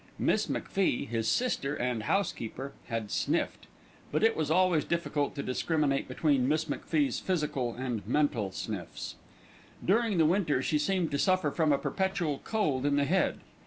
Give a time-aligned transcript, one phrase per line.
[0.17, 3.67] Miss MacFie, his sister and housekeeper, had sniffed;
[4.11, 9.13] but it was always difficult to discriminate between Miss MacFie's physical and mental sniffs.
[9.85, 13.41] During the winter she seemed to suffer from a perpetual cold in the head.